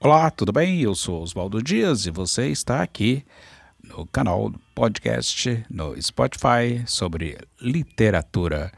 [0.00, 0.80] Olá, tudo bem?
[0.80, 3.26] Eu sou Oswaldo Dias e você está aqui
[3.82, 8.70] no canal podcast no Spotify sobre literatura.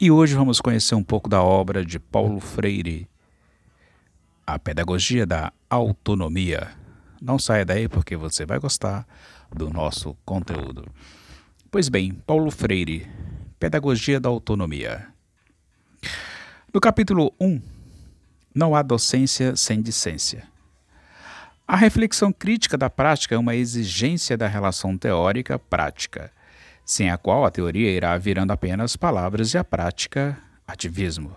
[0.00, 3.08] E hoje vamos conhecer um pouco da obra de Paulo Freire,
[4.46, 6.70] A Pedagogia da Autonomia.
[7.20, 9.04] Não saia daí porque você vai gostar
[9.50, 10.86] do nosso conteúdo.
[11.72, 13.04] Pois bem, Paulo Freire,
[13.58, 15.08] Pedagogia da Autonomia.
[16.72, 17.60] No capítulo 1,
[18.54, 20.46] não há docência sem discência.
[21.70, 26.32] A reflexão crítica da prática é uma exigência da relação teórica-prática,
[26.82, 31.36] sem a qual a teoria irá virando apenas palavras e a prática ativismo.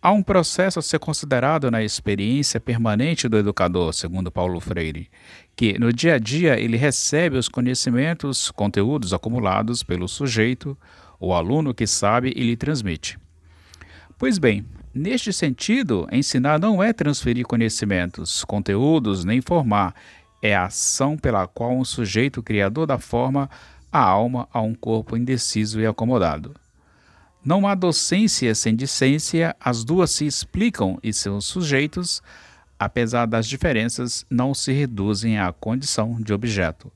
[0.00, 5.10] Há um processo a ser considerado na experiência permanente do educador, segundo Paulo Freire,
[5.54, 10.74] que no dia a dia ele recebe os conhecimentos, conteúdos acumulados pelo sujeito,
[11.20, 13.18] o aluno que sabe e lhe transmite.
[14.16, 19.94] Pois bem, neste sentido, ensinar não é transferir conhecimentos, conteúdos, nem formar,
[20.42, 23.48] é a ação pela qual um sujeito criador da forma
[23.92, 26.54] a alma a um corpo indeciso e acomodado.
[27.44, 32.22] Não há docência sem discência, as duas se explicam e seus sujeitos,
[32.78, 36.92] apesar das diferenças, não se reduzem à condição de objeto,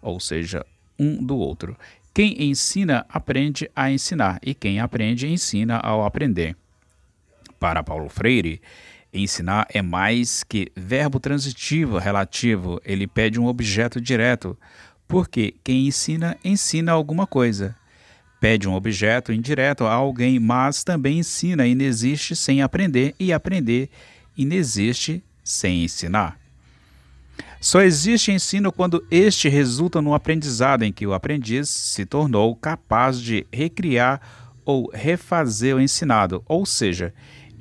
[0.00, 0.64] ou seja,
[0.98, 1.76] um do outro.
[2.14, 6.54] Quem ensina aprende a ensinar, e quem aprende ensina ao aprender.
[7.62, 8.60] Para Paulo Freire,
[9.14, 14.58] ensinar é mais que verbo transitivo relativo, ele pede um objeto direto,
[15.06, 17.76] porque quem ensina, ensina alguma coisa.
[18.40, 23.88] Pede um objeto indireto a alguém, mas também ensina inexiste sem aprender e aprender
[24.36, 26.36] inexiste sem ensinar.
[27.60, 33.20] Só existe ensino quando este resulta no aprendizado em que o aprendiz se tornou capaz
[33.20, 34.20] de recriar
[34.64, 37.12] ou refazer o ensinado, ou seja,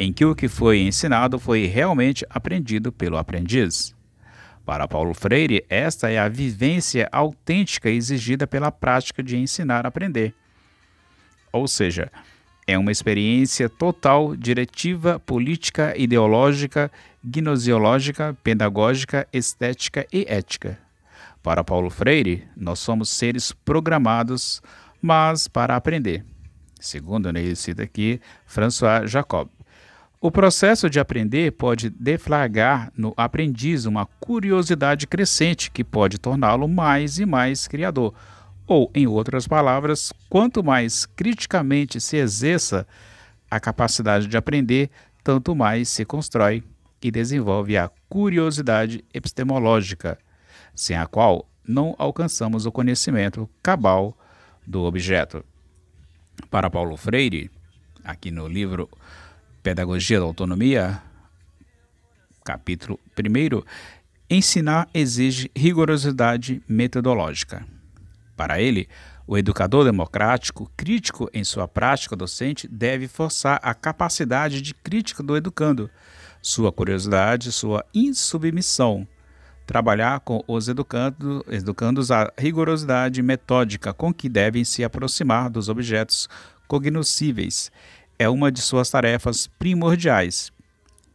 [0.02, 3.94] em que o que foi ensinado foi realmente aprendido pelo aprendiz.
[4.66, 10.34] Para Paulo Freire, esta é a vivência autêntica exigida pela prática de ensinar a aprender.
[11.54, 12.12] Ou seja,
[12.66, 16.92] é uma experiência total, diretiva, política, ideológica,
[17.24, 20.80] gnosiológica, pedagógica, estética e ética.
[21.44, 24.64] Para Paulo Freire, nós somos seres programados,
[25.00, 26.26] mas para aprender.
[26.80, 29.48] Segundo ele cita aqui François Jacob.
[30.24, 37.18] O processo de aprender pode deflagrar no aprendiz uma curiosidade crescente que pode torná-lo mais
[37.18, 38.14] e mais criador,
[38.68, 42.86] ou, em outras palavras, quanto mais criticamente se exerça
[43.50, 44.92] a capacidade de aprender,
[45.24, 46.64] tanto mais se constrói
[47.02, 50.20] e desenvolve a curiosidade epistemológica,
[50.76, 54.16] sem a qual não alcançamos o conhecimento cabal
[54.68, 55.44] do objeto.
[56.52, 57.50] Para Paulo Freire,
[58.04, 58.88] aqui no livro
[59.64, 61.00] Pedagogia da Autonomia,
[62.44, 63.62] capítulo 1,
[64.28, 67.64] ensinar exige rigorosidade metodológica.
[68.36, 68.90] Para ele,
[69.28, 75.38] o educador democrático, crítico em sua prática docente, deve forçar a capacidade de crítica do
[75.38, 75.92] educando,
[76.42, 79.08] sua curiosidade, sua insubmissão.
[79.68, 86.28] Trabalhar com os educando, educandos a rigorosidade metódica com que devem se aproximar dos objetos
[86.68, 87.72] cognoscíveis
[88.22, 90.52] é uma de suas tarefas primordiais.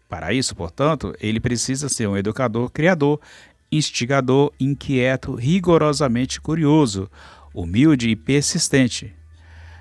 [0.09, 3.21] Para isso, portanto, ele precisa ser um educador criador
[3.71, 7.09] instigador, inquieto, rigorosamente curioso,
[7.55, 9.15] humilde e persistente.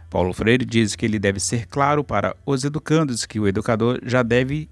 [0.09, 4.21] Paulo Freire diz que ele deve ser claro para os educandos que o educador já
[4.21, 4.69] deve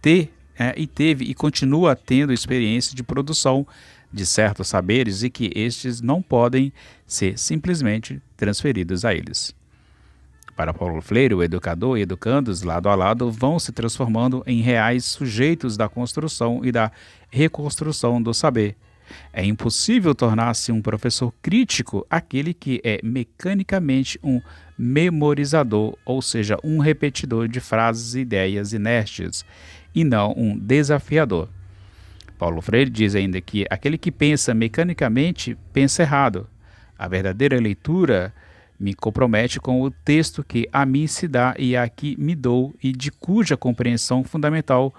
[0.00, 3.66] ter é, e teve e continua tendo experiência de produção
[4.12, 6.72] de certos saberes e que estes não podem
[7.04, 9.54] ser simplesmente transferidos a eles.
[10.56, 15.04] Para Paulo Freire, o educador e educandos, lado a lado, vão se transformando em reais
[15.04, 16.92] sujeitos da construção e da
[17.28, 18.76] reconstrução do saber.
[19.32, 24.40] É impossível tornar-se um professor crítico aquele que é mecanicamente um
[24.78, 29.44] memorizador, ou seja, um repetidor de frases e ideias inertes,
[29.92, 31.48] e não um desafiador.
[32.38, 36.48] Paulo Freire diz ainda que aquele que pensa mecanicamente pensa errado.
[36.96, 38.32] A verdadeira leitura
[38.78, 42.74] me compromete com o texto que a mim se dá e a que me dou
[42.82, 44.94] e de cuja compreensão fundamental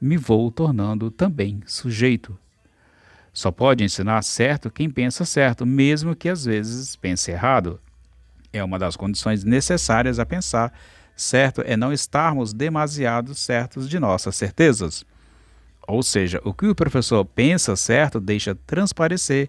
[0.00, 2.36] me vou tornando também sujeito.
[3.32, 7.80] Só pode ensinar certo quem pensa certo, mesmo que às vezes pense errado.
[8.52, 10.72] É uma das condições necessárias a pensar
[11.14, 15.04] certo é não estarmos demasiado certos de nossas certezas.
[15.86, 19.48] Ou seja, o que o professor pensa certo deixa transparecer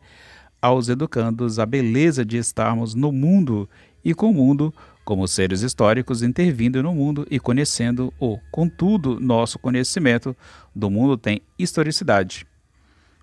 [0.62, 3.68] aos educandos a beleza de estarmos no mundo
[4.04, 4.74] e com o mundo
[5.04, 8.38] como seres históricos intervindo no mundo e conhecendo-o.
[8.52, 10.36] Contudo, nosso conhecimento
[10.76, 12.46] do mundo tem historicidade.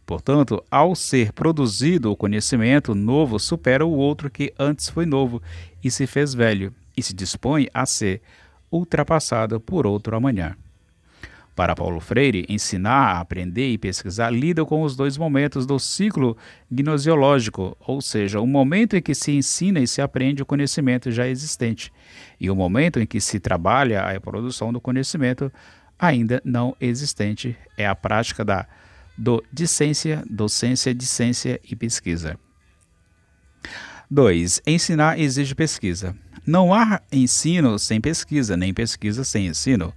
[0.05, 5.43] Portanto, ao ser produzido o conhecimento novo supera o outro que antes foi novo
[5.85, 8.21] e se fez velho, e se dispõe a ser
[8.73, 10.57] ultrapassado por outro amanhã.
[11.59, 16.37] Para Paulo Freire, ensinar, aprender e pesquisar lida com os dois momentos do ciclo
[16.71, 21.27] gnosiológico, ou seja, o momento em que se ensina e se aprende o conhecimento já
[21.27, 21.93] existente,
[22.39, 25.53] e o momento em que se trabalha a reprodução do conhecimento
[25.99, 28.65] ainda não existente, é a prática da
[29.17, 32.39] do discência, docência, discência e pesquisa.
[34.09, 34.63] 2.
[34.65, 36.15] Ensinar exige pesquisa.
[36.47, 39.93] Não há ensino sem pesquisa, nem pesquisa sem ensino.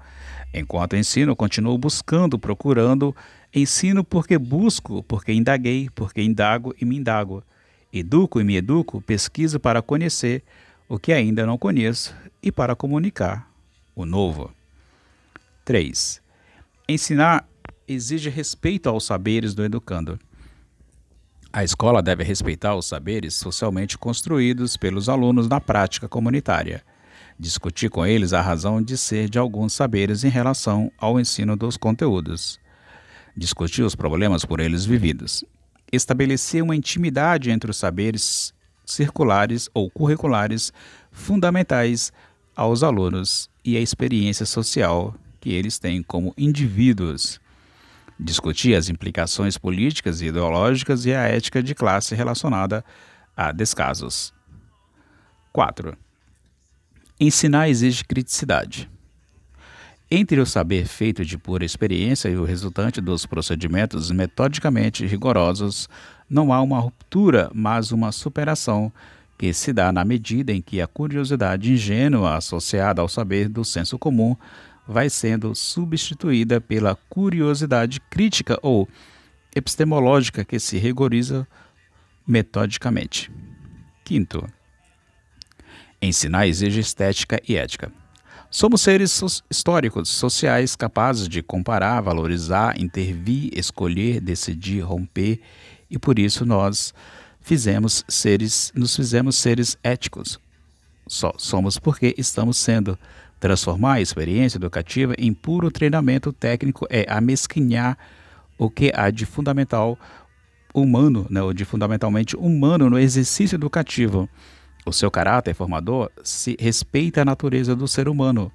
[0.54, 3.16] Enquanto ensino, continuo buscando, procurando.
[3.54, 7.44] Ensino porque busco, porque indaguei, porque indago e me indago.
[7.92, 10.44] Educo e me educo, pesquiso para conhecer
[10.88, 13.50] o que ainda não conheço e para comunicar
[13.96, 14.52] o novo.
[15.64, 16.22] 3.
[16.88, 17.48] Ensinar
[17.88, 20.20] exige respeito aos saberes do educando.
[21.54, 26.82] A escola deve respeitar os saberes socialmente construídos pelos alunos na prática comunitária.
[27.42, 31.76] Discutir com eles a razão de ser de alguns saberes em relação ao ensino dos
[31.76, 32.60] conteúdos.
[33.36, 35.44] Discutir os problemas por eles vividos.
[35.92, 38.54] Estabelecer uma intimidade entre os saberes
[38.86, 40.72] circulares ou curriculares
[41.12, 42.14] fundamentais
[42.56, 47.42] aos alunos e a experiência social que eles têm como indivíduos
[48.20, 52.86] discutir as implicações políticas e ideológicas e a ética de classe relacionada
[53.36, 54.32] a descasos.
[55.52, 55.98] 4.
[57.24, 58.90] Ensinar exige criticidade.
[60.10, 65.88] Entre o saber feito de pura experiência e o resultante dos procedimentos metodicamente rigorosos,
[66.28, 68.92] não há uma ruptura, mas uma superação
[69.38, 74.00] que se dá na medida em que a curiosidade ingênua associada ao saber do senso
[74.00, 74.36] comum
[74.88, 78.90] vai sendo substituída pela curiosidade crítica ou
[79.56, 81.48] epistemológica que se rigoriza
[82.28, 83.32] metodicamente.
[84.04, 84.44] Quinto,
[86.02, 87.92] ensinar exige estética e ética.
[88.50, 95.40] Somos seres históricos, sociais, capazes de comparar, valorizar, intervir, escolher, decidir, romper,
[95.90, 96.94] e por isso nós
[97.40, 100.40] fizemos seres, nos fizemos seres éticos.
[101.08, 102.98] Só somos porque estamos sendo
[103.42, 107.98] Transformar a experiência educativa em puro treinamento técnico é amesquinhar
[108.56, 109.98] o que há de fundamental
[110.72, 114.30] humano, né, ou de fundamentalmente humano no exercício educativo.
[114.86, 118.52] O seu caráter formador se respeita a natureza do ser humano.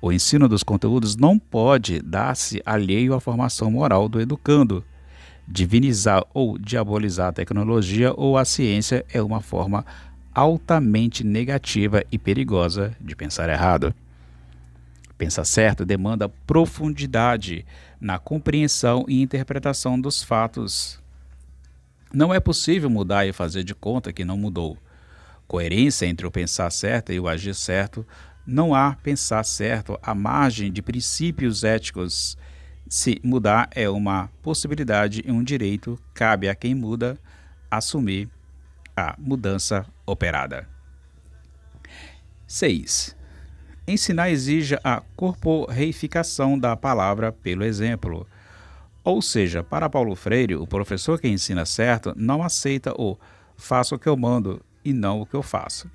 [0.00, 4.84] O ensino dos conteúdos não pode dar-se alheio à formação moral do educando.
[5.46, 9.84] Divinizar ou diabolizar a tecnologia ou a ciência é uma forma
[10.34, 13.94] altamente negativa e perigosa de pensar errado.
[15.16, 17.64] Pensar certo demanda profundidade
[18.00, 21.00] na compreensão e interpretação dos fatos.
[22.12, 24.76] Não é possível mudar e fazer de conta que não mudou.
[25.46, 28.06] Coerência entre o pensar certo e o agir certo.
[28.46, 32.36] Não há pensar certo à margem de princípios éticos.
[32.88, 37.18] Se mudar é uma possibilidade e um direito, cabe a quem muda
[37.70, 38.28] assumir
[38.96, 40.68] a mudança operada.
[42.46, 43.16] 6.
[43.86, 48.26] Ensinar exige a corporeificação da palavra pelo exemplo.
[49.02, 53.18] Ou seja, para Paulo Freire, o professor que ensina certo não aceita o
[53.56, 55.90] faço o que eu mando e não o que eu faço.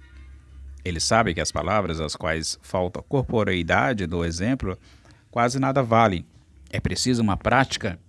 [0.84, 4.77] Ele sabe que as palavras às quais falta corporeidade do exemplo
[5.29, 6.25] quase nada valem.
[6.69, 8.00] É preciso uma prática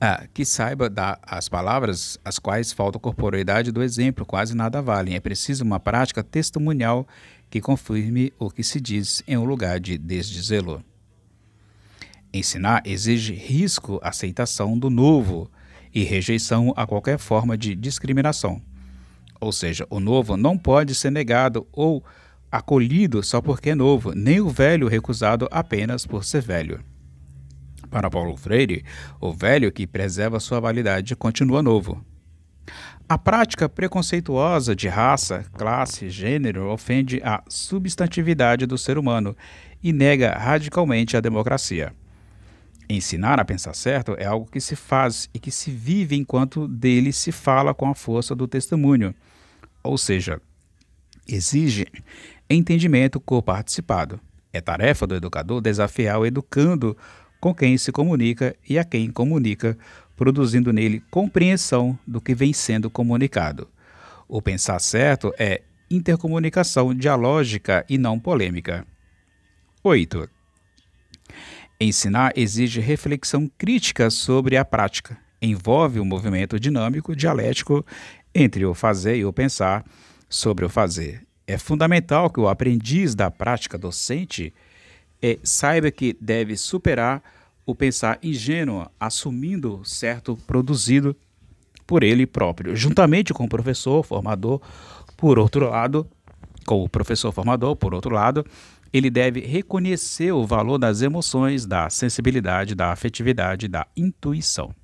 [0.00, 5.14] ah, que saiba dar as palavras às quais falta corporeidade do exemplo quase nada valem.
[5.14, 7.06] É preciso uma prática testemunhal
[7.48, 10.82] que confirme o que se diz em um lugar de desdizê-lo.
[12.34, 15.50] Ensinar exige risco, aceitação do novo
[15.94, 18.60] e rejeição a qualquer forma de discriminação.
[19.42, 22.04] Ou seja, o novo não pode ser negado ou
[22.48, 26.78] acolhido só porque é novo, nem o velho recusado apenas por ser velho.
[27.90, 28.84] Para Paulo Freire,
[29.20, 32.04] o velho que preserva sua validade continua novo.
[33.08, 39.36] A prática preconceituosa de raça, classe, gênero ofende a substantividade do ser humano
[39.82, 41.92] e nega radicalmente a democracia.
[42.88, 47.12] Ensinar a pensar certo é algo que se faz e que se vive enquanto dele
[47.12, 49.12] se fala com a força do testemunho,
[49.82, 50.40] ou seja,
[51.26, 51.86] exige
[52.48, 54.20] entendimento co-participado.
[54.52, 56.96] É tarefa do educador desafiar o educando
[57.40, 59.76] com quem se comunica e a quem comunica
[60.16, 63.68] produzindo nele compreensão do que vem sendo comunicado.
[64.28, 68.86] O pensar certo é intercomunicação dialógica e não polêmica.
[69.82, 70.28] 8.
[71.80, 75.18] Ensinar exige reflexão crítica sobre a prática.
[75.40, 77.84] Envolve um movimento dinâmico, dialético
[78.34, 79.84] entre o fazer e o pensar
[80.28, 81.26] sobre o fazer.
[81.46, 84.52] É fundamental que o aprendiz da prática docente
[85.20, 87.22] é, saiba que deve superar
[87.64, 91.16] o pensar ingênuo, assumindo certo produzido
[91.86, 94.60] por ele próprio, juntamente com o professor formador,
[95.16, 96.06] por outro lado,
[96.64, 98.44] com o professor formador, por outro lado,
[98.92, 104.74] ele deve reconhecer o valor das emoções, da sensibilidade, da afetividade, da intuição.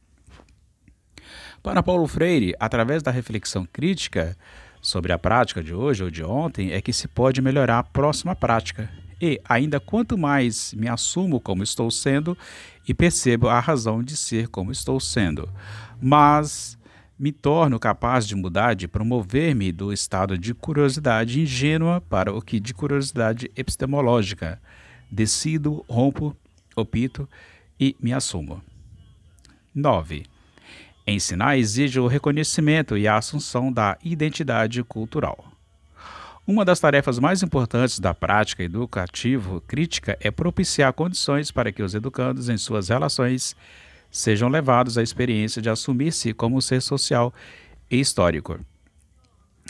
[1.63, 4.37] Para Paulo Freire, através da reflexão crítica
[4.81, 8.35] sobre a prática de hoje ou de ontem, é que se pode melhorar a próxima
[8.35, 8.91] prática.
[9.21, 12.39] E, ainda quanto mais me assumo como estou sendo
[12.87, 15.49] e percebo a razão de ser como estou sendo,
[16.01, 16.79] mas
[17.19, 22.61] me torno capaz de mudar, de promover-me do estado de curiosidade ingênua para o que
[22.61, 24.63] de curiosidade epistemológica.
[25.11, 26.37] Decido, rompo,
[26.77, 27.29] opito
[27.81, 28.63] e me assumo.
[29.75, 30.38] 9.
[31.11, 35.43] Ensinar exige o reconhecimento e a assunção da identidade cultural.
[36.47, 41.95] Uma das tarefas mais importantes da prática educativo crítica é propiciar condições para que os
[41.95, 43.57] educandos, em suas relações,
[44.11, 47.33] sejam levados à experiência de assumir-se como ser social
[47.91, 48.61] e histórico.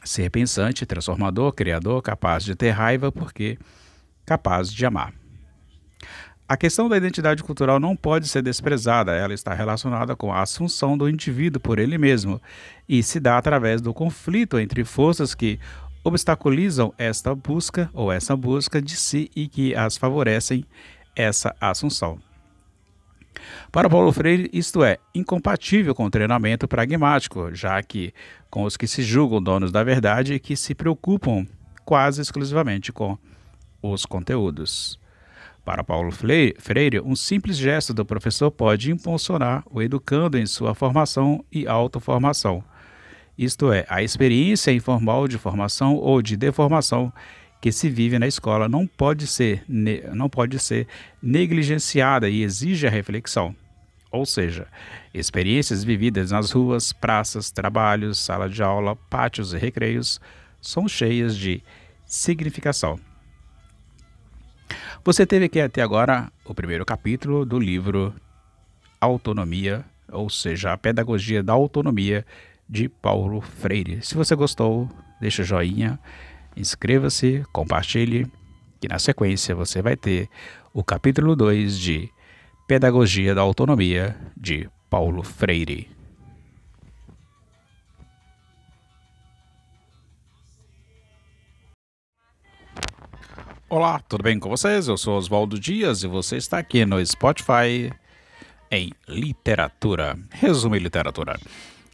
[0.03, 3.57] Ser pensante, transformador, criador, capaz de ter raiva porque
[4.27, 5.18] capaz de amar.
[6.49, 10.97] A questão da identidade cultural não pode ser desprezada, ela está relacionada com a assunção
[10.97, 12.41] do indivíduo por ele mesmo
[12.89, 15.61] e se dá através do conflito entre forças que
[16.03, 20.65] obstaculizam esta busca ou essa busca de si e que as favorecem
[21.15, 22.19] essa assunção.
[23.71, 28.15] Para Paulo Freire, isto é incompatível com o treinamento pragmático, já que
[28.49, 31.47] com os que se julgam donos da verdade e que se preocupam
[31.85, 33.19] quase exclusivamente com
[33.83, 34.99] os conteúdos.
[35.69, 41.45] Para Paulo Freire, um simples gesto do professor pode impulsionar o educando em sua formação
[41.53, 42.65] e autoformação.
[43.37, 47.13] Isto é, a experiência informal de formação ou de deformação
[47.61, 49.63] que se vive na escola não pode ser,
[50.15, 50.87] não pode ser
[51.23, 53.55] negligenciada e exige a reflexão.
[54.11, 54.69] Ou seja,
[55.13, 60.19] experiências vividas nas ruas, praças, trabalhos, sala de aula, pátios e recreios
[60.63, 61.63] são cheias de
[62.07, 62.99] significação.
[65.05, 68.15] Você teve aqui até agora o primeiro capítulo do livro
[69.01, 72.25] Autonomia, ou seja, a Pedagogia da Autonomia
[72.69, 74.01] de Paulo Freire.
[74.03, 74.89] Se você gostou,
[75.21, 75.99] deixa joinha,
[76.57, 78.27] inscreva-se, compartilhe,
[78.81, 80.29] que na sequência você vai ter
[80.73, 82.11] o capítulo 2 de
[82.67, 85.98] Pedagogia da Autonomia de Paulo Freire.
[93.71, 94.89] Olá, tudo bem com vocês?
[94.89, 97.93] Eu sou Oswaldo Dias e você está aqui no Spotify
[98.71, 100.19] em Literatura.
[100.31, 101.39] Resumo Literatura.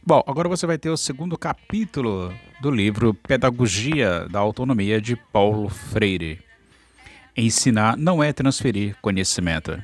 [0.01, 5.67] Bom, agora você vai ter o segundo capítulo do livro Pedagogia da Autonomia de Paulo
[5.67, 6.39] Freire.
[7.35, 9.77] Ensinar não é transferir conhecimento,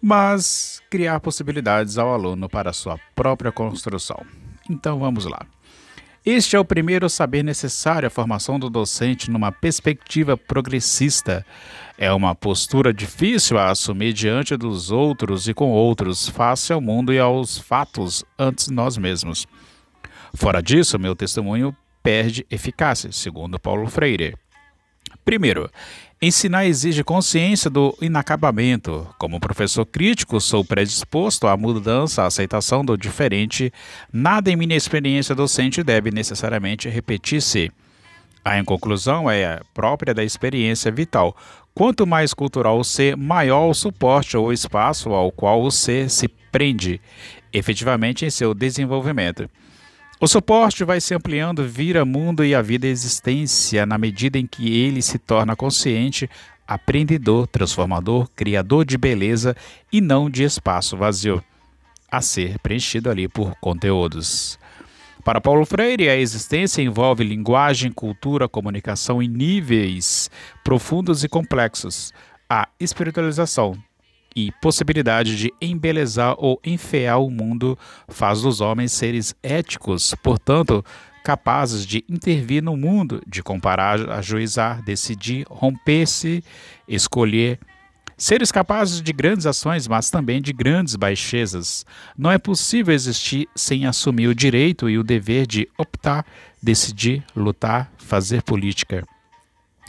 [0.00, 4.24] mas criar possibilidades ao aluno para sua própria construção.
[4.70, 5.44] Então vamos lá.
[6.26, 11.44] Este é o primeiro saber necessário à formação do docente numa perspectiva progressista.
[11.98, 17.12] É uma postura difícil a assumir diante dos outros e com outros, face ao mundo
[17.12, 19.46] e aos fatos antes nós mesmos.
[20.32, 24.34] Fora disso, meu testemunho perde eficácia, segundo Paulo Freire.
[25.24, 25.70] Primeiro,
[26.20, 29.06] ensinar exige consciência do inacabamento.
[29.18, 33.72] Como professor crítico, sou predisposto à mudança, à aceitação do diferente.
[34.12, 37.70] Nada em minha experiência docente deve necessariamente repetir-se.
[38.44, 41.34] A conclusão é própria da experiência vital.
[41.74, 46.28] Quanto mais cultural o ser, maior o suporte ou espaço ao qual o ser se
[46.28, 47.00] prende,
[47.52, 49.48] efetivamente em seu desenvolvimento.
[50.20, 54.80] O suporte vai se ampliando, vira mundo e a vida existência na medida em que
[54.80, 56.30] ele se torna consciente,
[56.66, 59.56] aprendedor, transformador, criador de beleza
[59.92, 61.42] e não de espaço vazio,
[62.10, 64.58] a ser preenchido ali por conteúdos.
[65.24, 70.30] Para Paulo Freire, a existência envolve linguagem, cultura, comunicação em níveis
[70.62, 72.12] profundos e complexos.
[72.48, 73.74] A espiritualização,
[74.34, 80.84] e possibilidade de embelezar ou enfear o mundo faz dos homens seres éticos, portanto,
[81.24, 86.44] capazes de intervir no mundo, de comparar, ajuizar, decidir, romper-se,
[86.86, 87.58] escolher.
[88.16, 91.84] Seres capazes de grandes ações, mas também de grandes baixezas.
[92.16, 96.24] Não é possível existir sem assumir o direito e o dever de optar,
[96.62, 99.04] decidir, lutar, fazer política.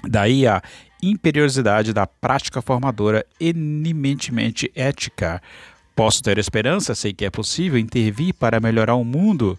[0.07, 0.61] Daí a
[1.09, 5.41] imperiosidade da prática formadora eminentemente ética.
[5.95, 9.57] Posso ter esperança, sei que é possível intervir para melhorar o mundo.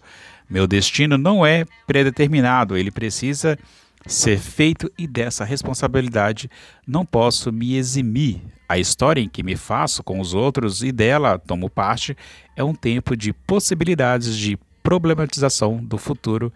[0.49, 3.57] Meu destino não é predeterminado, ele precisa
[4.05, 6.49] ser feito e dessa responsabilidade
[6.87, 8.41] não posso me eximir.
[8.69, 12.15] A história em que me faço com os outros e dela tomo parte
[12.55, 16.53] é um tempo de possibilidades de problematização do futuro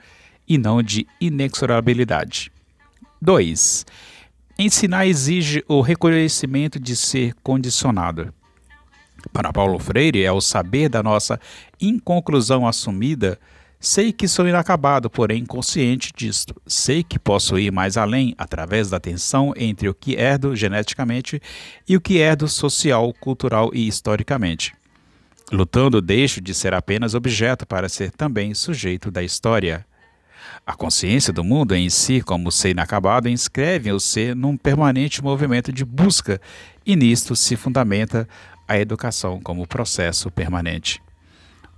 [0.47, 2.51] e não de inexorabilidade.
[3.21, 3.85] 2.
[4.63, 8.31] Ensinar exige o reconhecimento de ser condicionado.
[9.33, 11.39] Para Paulo Freire, é o saber da nossa
[11.81, 13.39] inconclusão assumida
[13.79, 16.53] Sei que sou inacabado, porém consciente disto.
[16.67, 21.41] Sei que posso ir mais além através da tensão entre o que herdo geneticamente
[21.89, 24.75] e o que herdo social, cultural e historicamente.
[25.51, 29.83] Lutando, deixo de ser apenas objeto para ser também sujeito da história.
[30.65, 35.71] A consciência do mundo em si, como ser inacabado, inscreve o ser num permanente movimento
[35.71, 36.39] de busca,
[36.85, 38.27] e nisto se fundamenta
[38.67, 41.01] a educação como processo permanente.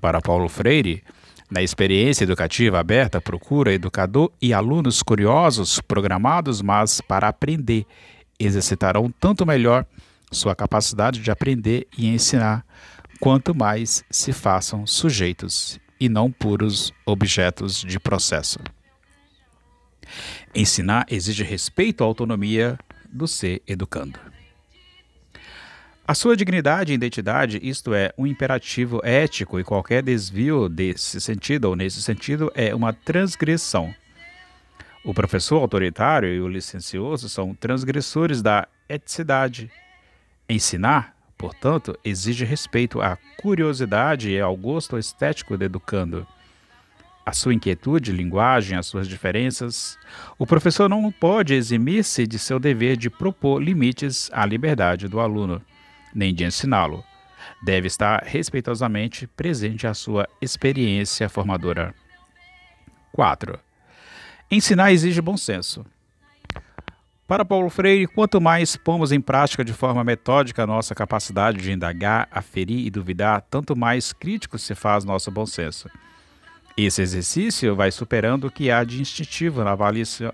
[0.01, 1.03] Para Paulo Freire,
[1.49, 7.85] na experiência educativa aberta, procura educador e alunos curiosos, programados, mas para aprender,
[8.39, 9.85] exercitarão tanto melhor
[10.31, 12.65] sua capacidade de aprender e ensinar,
[13.19, 18.59] quanto mais se façam sujeitos e não puros objetos de processo.
[20.53, 22.77] Ensinar exige respeito à autonomia
[23.11, 24.19] do ser educando.
[26.05, 31.65] A sua dignidade e identidade, isto é, um imperativo ético, e qualquer desvio desse sentido
[31.65, 33.95] ou nesse sentido é uma transgressão.
[35.05, 39.71] O professor autoritário e o licencioso são transgressores da eticidade.
[40.49, 46.25] Ensinar, portanto, exige respeito à curiosidade e ao gosto estético do educando.
[47.25, 49.97] A sua inquietude, linguagem, as suas diferenças.
[50.39, 55.61] O professor não pode eximir-se de seu dever de propor limites à liberdade do aluno
[56.15, 57.03] nem de ensiná-lo.
[57.61, 61.93] Deve estar respeitosamente presente a sua experiência formadora.
[63.11, 63.59] 4.
[64.49, 65.85] Ensinar exige bom senso.
[67.25, 71.71] Para Paulo Freire, quanto mais pomos em prática de forma metódica a nossa capacidade de
[71.71, 75.89] indagar, aferir e duvidar, tanto mais crítico se faz nosso bom senso.
[76.75, 79.75] Esse exercício vai superando o que há de instintivo na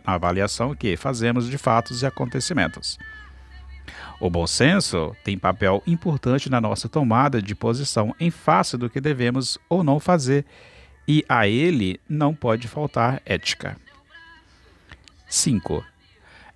[0.06, 2.98] avaliação que fazemos de fatos e acontecimentos.
[4.20, 9.00] O bom senso tem papel importante na nossa tomada de posição em face do que
[9.00, 10.46] devemos ou não fazer,
[11.08, 13.78] e a ele não pode faltar ética.
[15.28, 15.84] 5.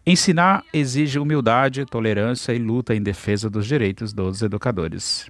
[0.06, 5.30] Ensinar exige humildade, tolerância e luta em defesa dos direitos dos educadores.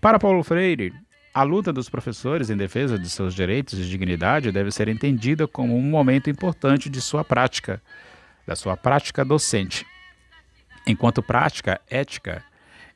[0.00, 0.92] Para Paulo Freire,
[1.32, 5.76] a luta dos professores em defesa de seus direitos e dignidade deve ser entendida como
[5.76, 7.82] um momento importante de sua prática,
[8.46, 9.86] da sua prática docente
[10.86, 12.42] enquanto prática ética.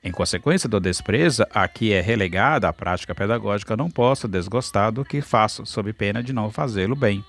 [0.03, 5.05] Em consequência do desprezo a que é relegada a prática pedagógica, não posso desgostar do
[5.05, 7.25] que faço, sob pena de não fazê-lo bem.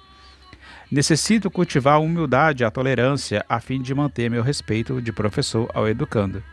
[0.92, 5.70] Necessito cultivar a humildade e a tolerância a fim de manter meu respeito de professor
[5.72, 6.44] ao educando.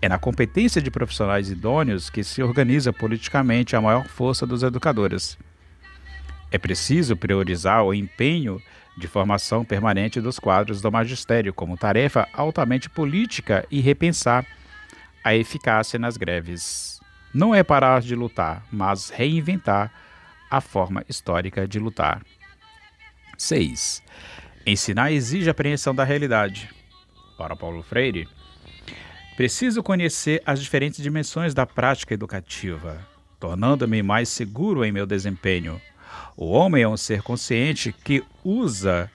[0.00, 5.36] É na competência de profissionais idôneos que se organiza politicamente a maior força dos educadores.
[6.50, 8.62] É preciso priorizar o empenho
[8.96, 14.46] de formação permanente dos quadros do magistério como tarefa altamente política e repensar
[15.22, 16.98] a eficácia nas greves.
[17.32, 19.92] Não é parar de lutar, mas reinventar
[20.50, 22.22] a forma histórica de lutar.
[23.40, 24.02] 6.
[24.66, 26.68] Ensinar exige apreensão da realidade.
[27.38, 28.28] Para Paulo Freire,
[29.36, 33.06] preciso conhecer as diferentes dimensões da prática educativa,
[33.38, 35.80] tornando-me mais seguro em meu desempenho
[36.36, 39.10] o homem é um ser consciente que usa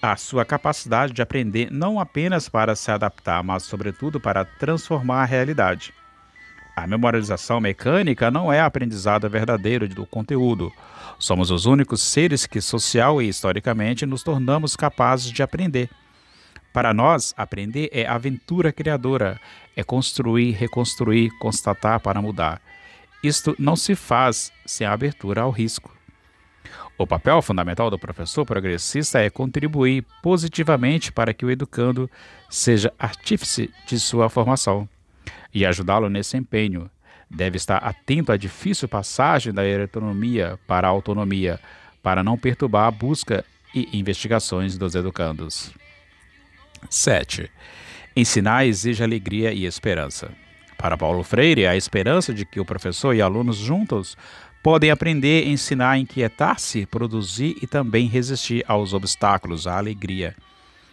[0.00, 5.26] a sua capacidade de aprender não apenas para se adaptar, mas sobretudo para transformar a
[5.26, 5.94] realidade.
[6.74, 10.72] A memorialização mecânica não é aprendizado verdadeiro do conteúdo.
[11.18, 15.90] Somos os únicos seres que, social e historicamente, nos tornamos capazes de aprender.
[16.72, 19.38] Para nós, aprender é aventura criadora,
[19.76, 22.60] é construir, reconstruir, constatar para mudar.
[23.22, 25.94] Isto não se faz sem a abertura ao risco.
[26.96, 32.10] O papel fundamental do professor progressista é contribuir positivamente para que o educando
[32.48, 34.88] seja artífice de sua formação
[35.52, 36.90] e ajudá-lo nesse empenho.
[37.30, 41.58] Deve estar atento à difícil passagem da heteronomia para a autonomia,
[42.02, 45.72] para não perturbar a busca e investigações dos educandos.
[46.90, 47.50] 7.
[48.14, 50.30] Ensinar exige alegria e esperança.
[50.76, 54.16] Para Paulo Freire, a esperança de que o professor e alunos juntos
[54.62, 60.34] podem aprender, ensinar inquietar-se, produzir e também resistir aos obstáculos, à alegria.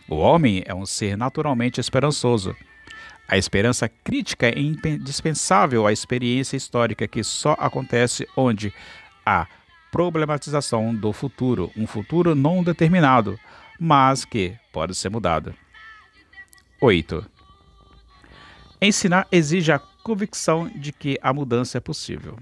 [0.08, 2.56] O homem é um ser naturalmente esperançoso.
[3.30, 8.74] A esperança crítica é indispensável à experiência histórica que só acontece onde
[9.24, 9.46] há
[9.92, 13.39] problematização do futuro, um futuro não determinado,
[13.80, 15.54] mas que pode ser mudado.
[16.82, 17.24] 8.
[18.82, 22.36] Ensinar exige a convicção de que a mudança é possível.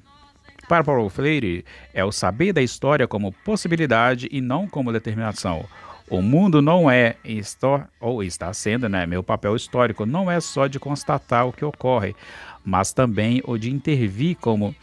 [0.69, 5.65] Para Paulo Freire, é o saber da história como possibilidade e não como determinação.
[6.09, 7.17] O mundo não é,
[7.99, 12.15] ou está sendo, né, meu papel histórico, não é só de constatar o que ocorre,
[12.63, 14.73] mas também o de intervir como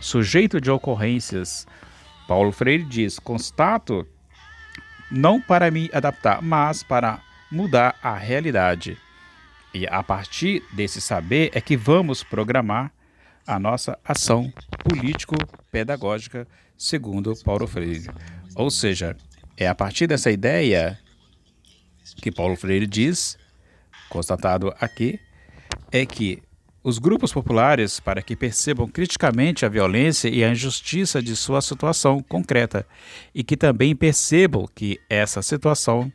[0.00, 1.66] sujeito de ocorrências.
[2.26, 4.06] Paulo Freire diz: constato
[5.10, 8.96] não para me adaptar, mas para mudar a realidade.
[9.74, 12.90] E a partir desse saber é que vamos programar
[13.46, 14.52] a nossa ação
[14.84, 18.08] político-pedagógica, segundo Paulo Freire.
[18.54, 19.16] Ou seja,
[19.60, 20.98] é a partir dessa ideia
[22.22, 23.36] que Paulo Freire diz,
[24.08, 25.20] constatado aqui,
[25.92, 26.42] é que
[26.82, 32.22] os grupos populares, para que percebam criticamente a violência e a injustiça de sua situação
[32.22, 32.86] concreta,
[33.34, 36.10] e que também percebam que essa situação,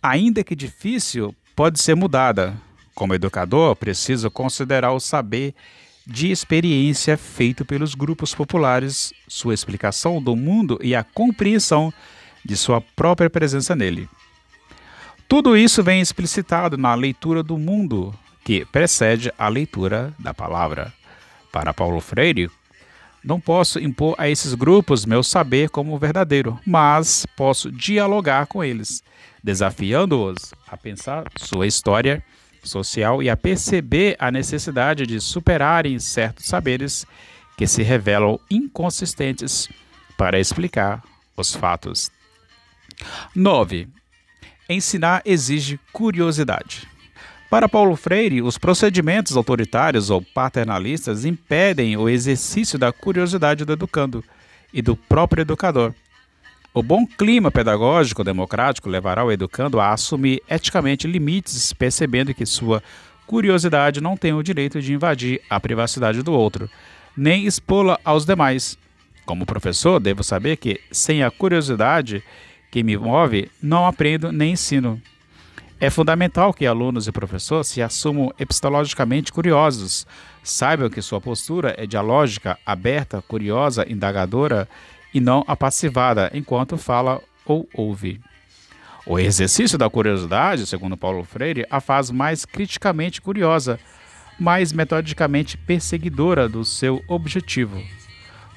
[0.00, 2.56] ainda que difícil, pode ser mudada.
[2.94, 5.54] Como educador, preciso considerar o saber
[6.06, 11.92] de experiência feito pelos grupos populares, sua explicação do mundo e a compreensão
[12.44, 14.08] de sua própria presença nele.
[15.28, 20.92] Tudo isso vem explicitado na leitura do mundo que precede a leitura da palavra.
[21.52, 22.50] Para Paulo Freire,
[23.22, 29.02] não posso impor a esses grupos meu saber como verdadeiro, mas posso dialogar com eles,
[29.42, 32.22] desafiando-os a pensar sua história
[32.62, 37.06] social e a perceber a necessidade de superarem certos saberes
[37.56, 39.68] que se revelam inconsistentes
[40.16, 41.02] para explicar
[41.36, 42.10] os fatos.
[43.34, 43.88] 9.
[44.68, 46.88] Ensinar exige curiosidade.
[47.50, 54.24] Para Paulo Freire, os procedimentos autoritários ou paternalistas impedem o exercício da curiosidade do educando
[54.72, 55.92] e do próprio educador.
[56.72, 62.80] O bom clima pedagógico democrático levará o educando a assumir eticamente limites, percebendo que sua
[63.26, 66.70] curiosidade não tem o direito de invadir a privacidade do outro,
[67.16, 68.78] nem expô-la aos demais.
[69.26, 72.22] Como professor, devo saber que, sem a curiosidade
[72.70, 75.00] que me move, não aprendo nem ensino.
[75.80, 80.06] É fundamental que alunos e professores se assumam epistemologicamente curiosos,
[80.42, 84.68] saibam que sua postura é dialógica, aberta, curiosa, indagadora
[85.12, 88.20] e não apassivada enquanto fala ou ouve.
[89.06, 93.80] O exercício da curiosidade, segundo Paulo Freire, a faz mais criticamente curiosa,
[94.38, 97.82] mais metodicamente perseguidora do seu objetivo.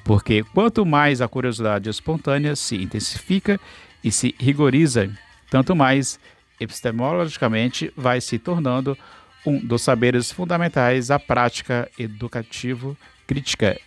[0.03, 3.57] Porque quanto mais a curiosidade espontânea se intensifica
[4.03, 5.09] e se rigoriza,
[5.49, 6.19] tanto mais
[6.59, 8.97] epistemologicamente vai se tornando
[9.45, 13.79] um dos saberes fundamentais à prática educativo crítica.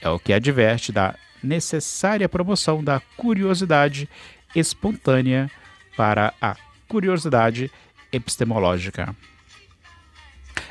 [0.00, 4.08] É o que adverte da necessária promoção da curiosidade
[4.54, 5.50] espontânea
[5.96, 6.56] para a
[6.88, 7.70] curiosidade
[8.12, 9.14] epistemológica.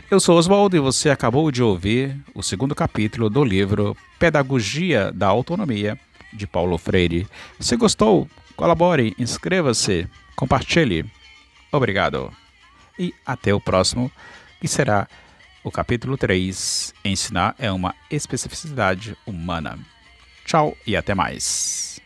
[0.09, 5.27] Eu sou Oswaldo e você acabou de ouvir o segundo capítulo do livro Pedagogia da
[5.27, 5.97] Autonomia,
[6.33, 7.27] de Paulo Freire.
[7.59, 8.27] Se gostou,
[8.62, 11.04] colabore, inscreva-se, compartilhe.
[11.71, 12.32] Obrigado.
[13.00, 14.12] E até o próximo,
[14.60, 15.08] que será
[15.63, 19.80] o capítulo 3: Ensinar é uma especificidade humana.
[20.45, 22.00] Tchau e até mais.